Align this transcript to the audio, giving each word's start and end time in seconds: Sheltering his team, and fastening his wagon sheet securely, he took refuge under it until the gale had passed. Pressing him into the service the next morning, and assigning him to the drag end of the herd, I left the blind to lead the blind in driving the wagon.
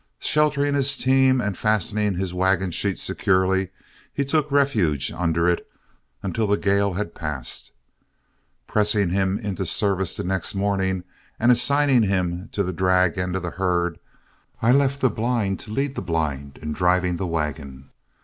Sheltering 0.17 0.73
his 0.73 0.97
team, 0.97 1.39
and 1.39 1.55
fastening 1.55 2.15
his 2.15 2.33
wagon 2.33 2.71
sheet 2.71 2.97
securely, 2.97 3.69
he 4.11 4.25
took 4.25 4.51
refuge 4.51 5.11
under 5.11 5.47
it 5.47 5.69
until 6.23 6.47
the 6.47 6.57
gale 6.57 6.93
had 6.93 7.13
passed. 7.13 7.71
Pressing 8.65 9.09
him 9.11 9.37
into 9.37 9.61
the 9.61 9.67
service 9.67 10.15
the 10.15 10.23
next 10.23 10.55
morning, 10.55 11.03
and 11.39 11.51
assigning 11.51 12.01
him 12.01 12.49
to 12.51 12.63
the 12.63 12.73
drag 12.73 13.19
end 13.19 13.35
of 13.35 13.43
the 13.43 13.51
herd, 13.51 13.99
I 14.59 14.71
left 14.71 15.01
the 15.01 15.09
blind 15.11 15.59
to 15.59 15.71
lead 15.71 15.93
the 15.93 16.01
blind 16.01 16.57
in 16.63 16.73
driving 16.73 17.17
the 17.17 17.27
wagon. 17.27 17.91